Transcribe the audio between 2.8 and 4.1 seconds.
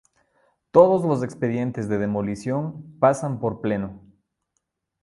pasan por pleno